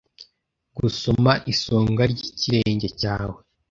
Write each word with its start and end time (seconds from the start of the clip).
gusoma 0.77 1.31
isonga 1.51 2.03
ry'ikirenge 2.11 2.87
cyawe 2.99 3.39